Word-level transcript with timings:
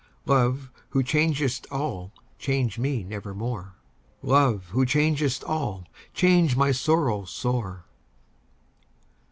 Love, 0.25 0.71
who 0.89 1.03
changest 1.03 1.67
all, 1.71 2.11
change 2.39 2.79
me 2.79 3.03
nevermore! 3.03 3.75
"Love, 4.23 4.69
who 4.69 4.83
changest 4.83 5.43
all, 5.43 5.83
change 6.11 6.55
my 6.57 6.71
sorrow 6.71 7.23
sore!" 7.23 7.85